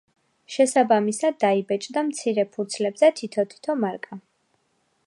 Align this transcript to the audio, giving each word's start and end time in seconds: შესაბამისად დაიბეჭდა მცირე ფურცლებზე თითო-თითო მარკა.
შესაბამისად 0.53 1.37
დაიბეჭდა 1.45 2.05
მცირე 2.09 2.47
ფურცლებზე 2.57 3.13
თითო-თითო 3.21 3.79
მარკა. 3.85 4.21